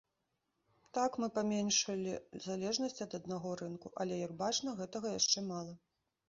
Так, 0.97 1.17
мы 1.23 1.27
паменшылі 1.35 2.13
залежнасць 2.45 3.03
ад 3.05 3.11
аднаго 3.19 3.53
рынку, 3.61 3.93
але, 4.05 4.19
як 4.25 4.33
бачна, 4.41 4.75
гэтага 4.81 5.07
яшчэ 5.19 5.39
мала. 5.53 5.73